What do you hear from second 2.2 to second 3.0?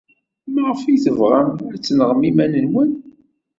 iman-nwen?